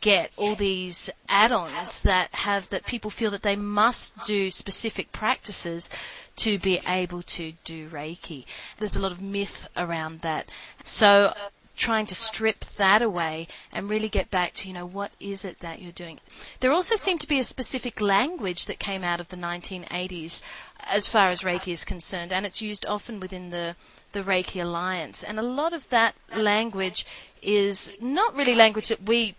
[0.00, 5.90] get all these add-ons that have that people feel that they must do specific practices
[6.36, 8.44] to be able to do Reiki.
[8.78, 10.48] There's a lot of myth around that.
[10.82, 11.32] So
[11.76, 15.58] trying to strip that away and really get back to, you know, what is it
[15.58, 16.18] that you're doing.
[16.60, 20.42] There also seemed to be a specific language that came out of the 1980s
[20.90, 23.76] as far as Reiki is concerned, and it's used often within the,
[24.12, 25.22] the Reiki Alliance.
[25.22, 27.06] And a lot of that language
[27.42, 29.34] is not really language that we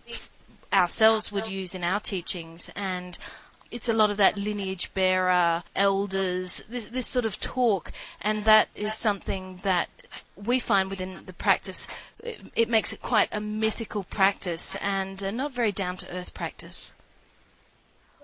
[0.72, 3.18] ourselves would use in our teachings and
[3.70, 8.68] it's a lot of that lineage bearer, elders, this, this sort of talk, and that
[8.74, 9.88] is something that
[10.36, 11.88] we find within the practice,
[12.24, 16.32] it, it makes it quite a mythical practice and uh, not very down to earth
[16.32, 16.94] practice.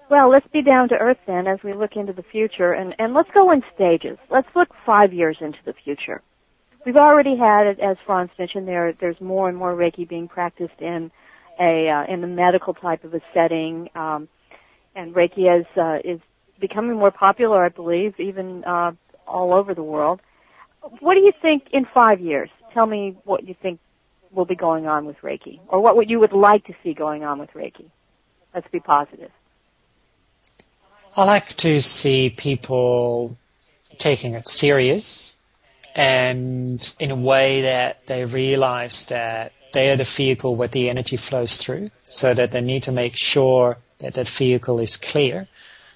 [0.09, 3.15] Well, let's be down to earth then as we look into the future, and, and
[3.15, 4.19] let's go in stages.
[4.31, 6.23] Let's look five years into the future.
[6.85, 11.11] We've already had, as Frans mentioned, there there's more and more Reiki being practiced in
[11.59, 14.29] a uh, in the medical type of a setting, um,
[14.95, 16.21] and Reiki is uh, is
[16.61, 18.93] becoming more popular, I believe, even uh,
[19.27, 20.21] all over the world.
[21.01, 22.51] What do you think in five years?
[22.73, 23.81] Tell me what you think
[24.33, 27.25] will be going on with Reiki, or what would you would like to see going
[27.25, 27.87] on with Reiki.
[28.53, 29.31] Let's be positive.
[31.17, 33.39] I like to see people
[33.99, 35.39] taking it serious
[35.95, 41.17] and in a way that they realize that they are the vehicle where the energy
[41.17, 45.47] flows through so that they need to make sure that that vehicle is clear.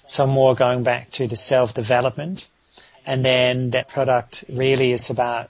[0.05, 2.47] So more going back to the self-development
[3.05, 5.49] and then that product really is about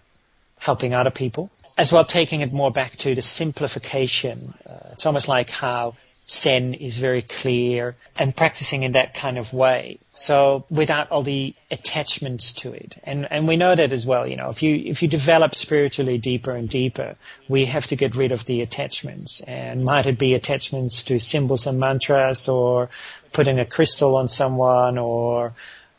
[0.57, 4.53] helping other people as well taking it more back to the simplification.
[4.65, 5.95] Uh, it's almost like how
[6.29, 9.97] Zen is very clear and practicing in that kind of way.
[10.13, 12.99] So without all the attachments to it.
[13.03, 16.19] And, and we know that as well, you know, if you, if you develop spiritually
[16.19, 17.15] deeper and deeper,
[17.47, 19.41] we have to get rid of the attachments.
[19.41, 22.89] And might it be attachments to symbols and mantras or
[23.33, 25.53] putting a crystal on someone or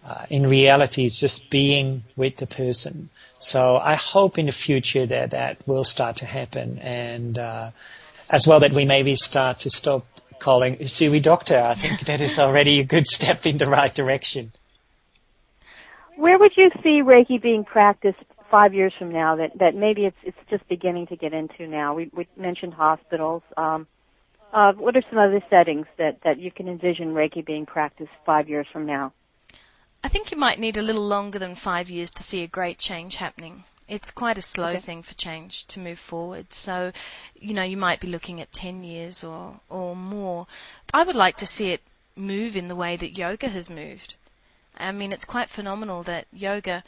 [0.04, 3.10] uh, in reality it's just being with the person.
[3.38, 7.70] So I hope in the future that that will start to happen and, uh,
[8.30, 10.04] as well that we maybe start to stop
[10.40, 11.60] calling Usui doctor.
[11.60, 14.52] I think that is already a good step in the right direction.
[16.16, 18.18] Where would you see Reiki being practiced
[18.50, 21.94] five years from now that, that maybe it's, it's just beginning to get into now?
[21.94, 23.42] We, we mentioned hospitals.
[23.56, 23.86] Um,
[24.52, 28.48] uh, what are some other settings that, that you can envision Reiki being practiced five
[28.48, 29.12] years from now?
[30.02, 32.78] I think you might need a little longer than five years to see a great
[32.78, 33.64] change happening.
[33.90, 34.78] It's quite a slow okay.
[34.78, 36.52] thing for change to move forward.
[36.52, 36.92] So,
[37.34, 40.46] you know, you might be looking at 10 years or, or more.
[40.94, 41.82] I would like to see it
[42.14, 44.14] move in the way that yoga has moved.
[44.78, 46.84] I mean, it's quite phenomenal that yoga,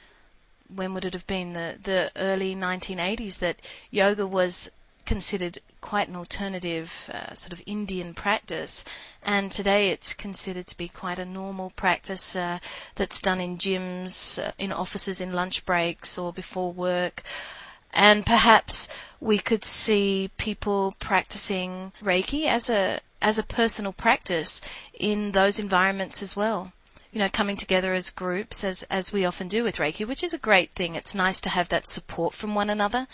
[0.73, 3.57] when would it have been the, the early 1980s, that
[3.91, 4.71] yoga was
[5.13, 8.83] considered quite an alternative uh, sort of Indian practice,
[9.23, 12.59] and today it's considered to be quite a normal practice uh,
[12.95, 17.23] that's done in gyms, uh, in offices, in lunch breaks, or before work.
[17.93, 18.89] And perhaps
[19.21, 24.63] we could see people practicing Reiki as a as a personal practice
[24.95, 26.73] in those environments as well
[27.13, 30.33] you know, coming together as groups, as as we often do with Reiki, which is
[30.33, 30.95] a great thing.
[30.95, 33.07] It's nice to have that support from one another,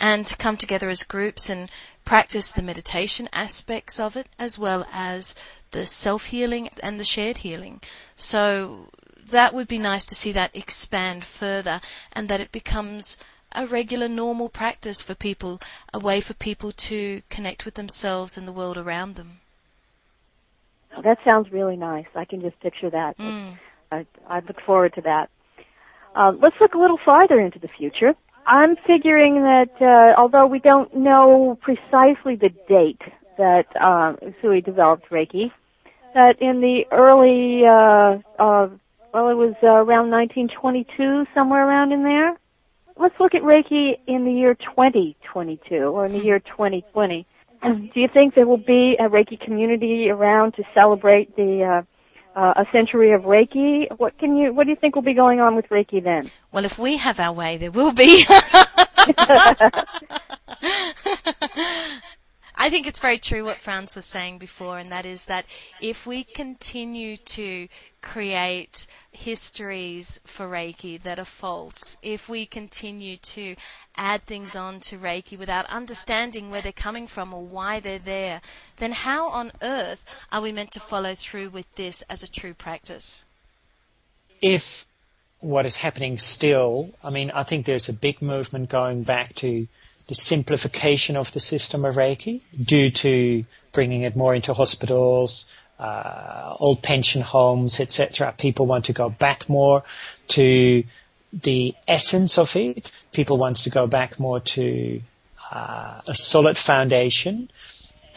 [0.00, 1.70] and to come together as groups and
[2.04, 5.34] practice the meditation aspects of it as well as
[5.70, 7.80] the self healing and the shared healing.
[8.16, 8.88] So
[9.30, 11.80] that would be nice to see that expand further
[12.12, 13.18] and that it becomes
[13.54, 15.60] a regular normal practice for people,
[15.92, 19.40] a way for people to connect with themselves and the world around them.
[20.96, 22.06] Oh, that sounds really nice.
[22.14, 23.18] I can just picture that.
[23.18, 23.58] Mm.
[23.92, 25.30] I, I look forward to that.
[26.14, 28.14] Uh, let's look a little farther into the future.
[28.46, 33.02] I'm figuring that uh, although we don't know precisely the date
[33.38, 35.50] that uh, Usui developed Reiki,
[36.14, 38.68] that in the early, uh, uh,
[39.12, 42.36] well, it was uh, around 1922, somewhere around in there.
[42.96, 47.26] Let's look at Reiki in the year 2022 or in the year 2020.
[47.62, 51.82] Do you think there will be a Reiki community around to celebrate the uh,
[52.36, 53.86] uh, a century of Reiki.
[53.98, 54.52] What can you?
[54.52, 56.30] What do you think will be going on with Reiki then?
[56.52, 58.24] Well, if we have our way, there will be.
[62.62, 65.46] I think it's very true what Frans was saying before, and that is that
[65.80, 67.68] if we continue to
[68.02, 73.56] create histories for Reiki that are false, if we continue to
[73.96, 78.42] add things on to Reiki without understanding where they're coming from or why they're there,
[78.76, 82.52] then how on earth are we meant to follow through with this as a true
[82.52, 83.24] practice?
[84.42, 84.84] If
[85.38, 89.66] what is happening still, I mean, I think there's a big movement going back to
[90.10, 95.46] the simplification of the system of Reiki due to bringing it more into hospitals,
[95.78, 98.34] uh, old pension homes, etc.
[98.36, 99.84] People want to go back more
[100.26, 100.82] to
[101.32, 102.90] the essence of it.
[103.12, 105.00] People want to go back more to
[105.52, 107.48] uh, a solid foundation.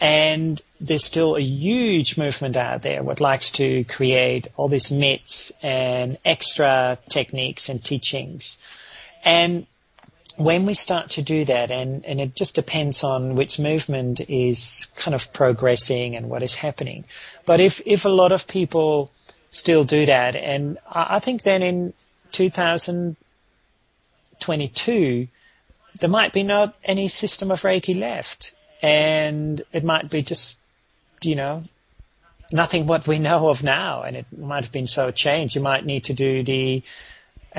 [0.00, 5.52] And there's still a huge movement out there what likes to create all these myths
[5.62, 8.60] and extra techniques and teachings.
[9.24, 9.68] And
[10.36, 14.92] when we start to do that, and, and it just depends on which movement is
[14.96, 17.04] kind of progressing and what is happening.
[17.46, 19.10] But if, if a lot of people
[19.50, 21.94] still do that, and I, I think then in
[22.32, 25.28] 2022,
[26.00, 28.54] there might be not any system of Reiki left.
[28.82, 30.58] And it might be just,
[31.22, 31.62] you know,
[32.52, 34.02] nothing what we know of now.
[34.02, 35.54] And it might have been so changed.
[35.54, 36.82] You might need to do the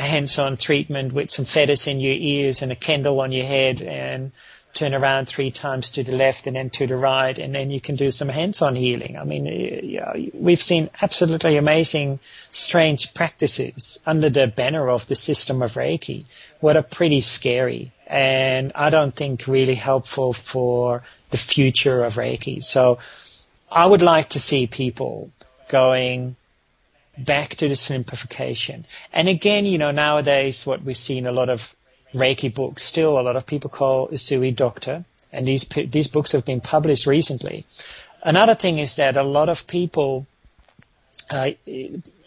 [0.01, 4.31] hands-on treatment with some feathers in your ears and a candle on your head and
[4.75, 7.79] turn around three times to the left and then to the right, and then you
[7.79, 9.17] can do some hands-on healing.
[9.17, 9.45] I mean,
[9.83, 12.19] yeah, we've seen absolutely amazing,
[12.51, 16.25] strange practices under the banner of the system of Reiki.
[16.59, 22.61] What are pretty scary, and I don't think really helpful for the future of Reiki.
[22.61, 22.99] So,
[23.71, 25.31] I would like to see people
[25.69, 26.35] going
[27.17, 28.85] back to the simplification.
[29.13, 31.75] And again, you know, nowadays what we see in a lot of
[32.13, 35.03] Reiki books still a lot of people call Usui doctor,
[35.33, 37.65] and these these books have been published recently.
[38.23, 40.25] Another thing is that a lot of people
[41.29, 41.51] uh,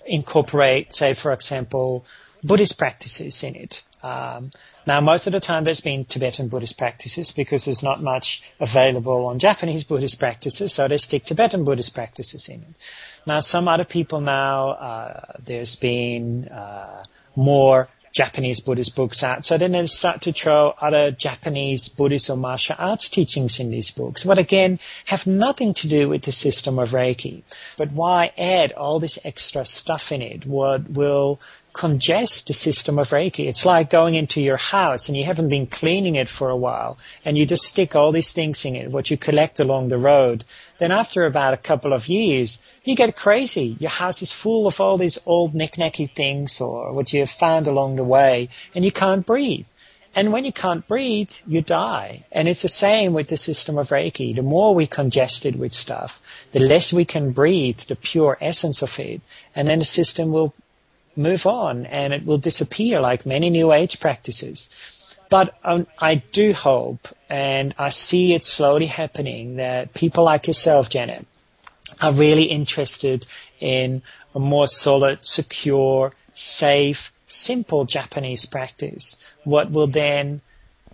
[0.07, 2.05] incorporate, say, for example,
[2.45, 3.82] Buddhist practices in it.
[4.03, 4.51] Um,
[4.87, 9.27] now, most of the time there's been Tibetan Buddhist practices because there's not much available
[9.27, 12.75] on Japanese Buddhist practices, so they stick Tibetan Buddhist practices in it.
[13.27, 17.03] Now, some other people now, uh, there's been uh,
[17.35, 19.45] more Japanese Buddhist books out.
[19.45, 23.91] So then they start to throw other Japanese Buddhist or martial arts teachings in these
[23.91, 27.43] books, but again, have nothing to do with the system of Reiki.
[27.77, 30.47] But why add all this extra stuff in it?
[30.47, 31.41] What will
[31.73, 33.47] congest the system of Reiki.
[33.47, 36.99] It's like going into your house and you haven't been cleaning it for a while
[37.25, 40.45] and you just stick all these things in it, what you collect along the road.
[40.79, 43.77] Then after about a couple of years, you get crazy.
[43.79, 47.66] Your house is full of all these old knickknacky things or what you have found
[47.66, 49.66] along the way and you can't breathe.
[50.14, 52.25] And when you can't breathe, you die.
[52.33, 54.35] And it's the same with the system of Reiki.
[54.35, 58.83] The more we congest it with stuff, the less we can breathe the pure essence
[58.83, 59.21] of it.
[59.55, 60.55] And then the system will
[61.19, 64.71] move on and it will disappear like many new age practices.
[65.29, 70.89] But um, I do hope, and I see it slowly happening, that people like yourself,
[70.89, 71.27] Janet,
[72.01, 73.27] are really interested
[73.61, 74.01] in
[74.35, 79.23] a more solid, secure, safe, simple Japanese practice.
[79.45, 80.41] What will then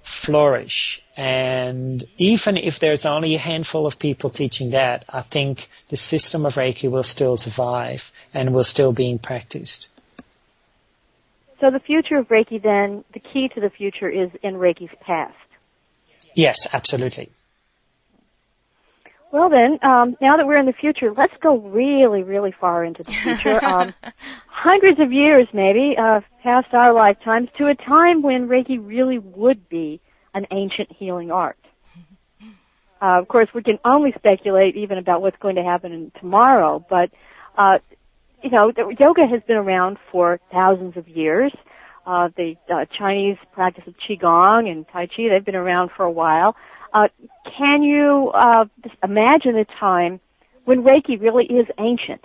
[0.05, 1.03] flourish.
[1.16, 6.45] And even if there's only a handful of people teaching that, I think the system
[6.45, 9.89] of Reiki will still survive and will still be practiced.
[11.65, 15.33] So the future of Reiki then, the key to the future is in Reiki's past.
[16.35, 17.31] Yes, absolutely.
[19.33, 23.03] Well then, um, now that we're in the future, let's go really, really far into
[23.03, 23.59] the future.
[23.65, 23.95] Um,
[24.47, 29.67] hundreds of years maybe, uh, past our lifetimes, to a time when Reiki really would
[29.71, 30.03] be
[30.35, 31.57] an ancient healing art.
[33.01, 37.11] Uh, of course, we can only speculate even about what's going to happen tomorrow, but
[37.57, 37.79] uh,
[38.45, 41.51] you know, yoga has been around for thousands of years.
[42.07, 46.11] Uh, the uh, Chinese practice of qigong and tai chi, they've been around for a
[46.11, 46.55] while.
[46.92, 47.09] Uh,
[47.59, 48.66] can you uh,
[49.03, 50.20] imagine a time
[50.66, 52.22] when Reiki really is ancient,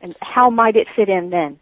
[0.00, 1.58] and how might it fit in then?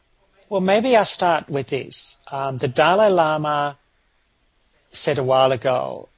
[0.51, 2.18] Well, maybe I'll start with this.
[2.30, 3.78] Um, the Dalai Lama
[4.93, 6.09] said a while ago,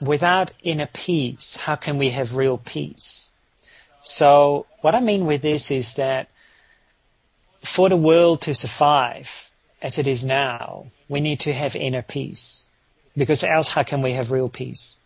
[0.00, 3.30] without inner peace, how can we have real peace?
[4.00, 6.28] So what I mean with this is that
[7.66, 9.50] for the world to survive
[9.82, 12.68] as it is now, we need to have inner peace.
[13.16, 15.00] Because else how can we have real peace?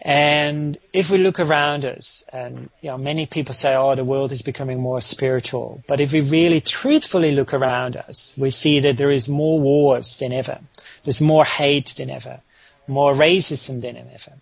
[0.00, 4.30] And if we look around us, and you know, many people say, "Oh, the world
[4.30, 8.96] is becoming more spiritual," but if we really truthfully look around us, we see that
[8.96, 10.60] there is more wars than ever.
[11.04, 12.40] There's more hate than ever,
[12.86, 14.32] more racism than ever,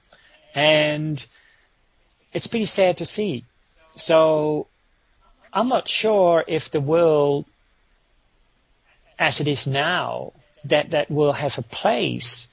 [0.55, 1.25] and
[2.35, 3.45] it's pretty sad to see.
[3.95, 4.67] So
[5.55, 7.47] I'm not sure if the world
[9.19, 10.33] as it is now,
[10.65, 12.49] that, that will have a place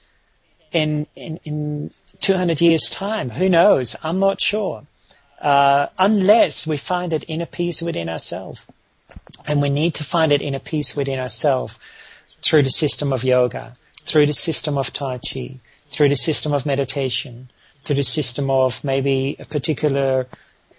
[0.70, 1.90] in, in, in
[2.20, 3.30] 200 years time.
[3.30, 3.96] Who knows?
[4.02, 4.84] I'm not sure.
[5.40, 8.64] Uh, unless we find that inner peace within ourselves.
[9.46, 11.78] And we need to find that inner peace within ourselves
[12.40, 16.64] through the system of yoga, through the system of Tai Chi, through the system of
[16.64, 17.50] meditation,
[17.82, 20.26] through the system of maybe a particular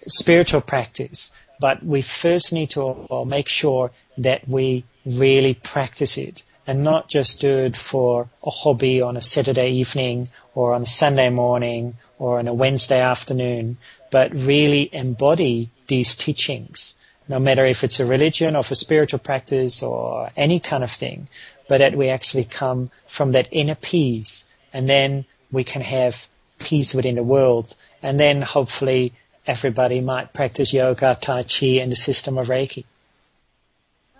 [0.06, 6.82] spiritual practice but we first need to make sure that we really practice it and
[6.82, 11.28] not just do it for a hobby on a Saturday evening or on a Sunday
[11.28, 13.76] morning or on a Wednesday afternoon,
[14.10, 16.96] but really embody these teachings,
[17.28, 21.28] no matter if it's a religion or for spiritual practice or any kind of thing,
[21.68, 26.26] but that we actually come from that inner peace and then we can have
[26.58, 27.74] peace within the world.
[28.02, 29.12] And then hopefully
[29.46, 32.84] everybody might practice yoga, Tai Chi and the system of Reiki.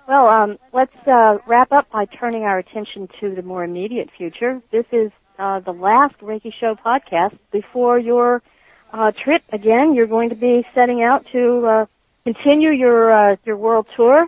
[0.07, 4.61] Well, um, let's uh, wrap up by turning our attention to the more immediate future.
[4.71, 8.43] This is uh, the last Reiki Show podcast before your
[8.93, 9.43] uh, trip.
[9.51, 11.87] Again, you're going to be setting out to uh,
[12.25, 14.27] continue your uh, your world tour.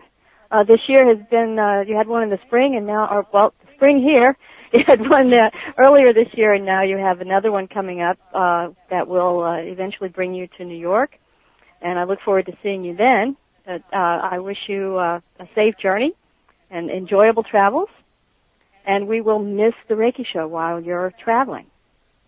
[0.50, 3.52] Uh, this year has been you had one in the spring, and now, or well,
[3.74, 4.36] spring here.
[4.72, 5.32] You had one
[5.78, 10.34] earlier this year, and now you have another one coming up that will eventually bring
[10.34, 11.18] you to New York.
[11.82, 13.36] And I look forward to seeing you then.
[13.66, 16.12] But uh, I wish you uh, a safe journey
[16.70, 17.88] and enjoyable travels.
[18.86, 21.66] And we will miss the Reiki show while you're traveling.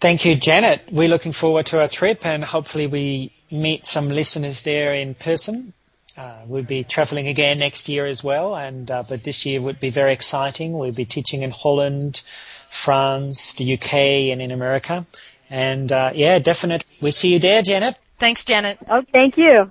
[0.00, 0.82] Thank you, Janet.
[0.90, 5.72] We're looking forward to our trip and hopefully we meet some listeners there in person.
[6.16, 9.78] Uh, we'll be traveling again next year as well, and uh, but this year would
[9.78, 10.72] be very exciting.
[10.72, 12.22] We'll be teaching in Holland,
[12.70, 13.94] France, the UK,
[14.32, 15.06] and in America.
[15.50, 16.90] And uh, yeah, definitely.
[17.02, 17.98] We see you there, Janet.
[18.18, 18.78] Thanks, Janet.
[18.88, 19.70] Oh, thank you.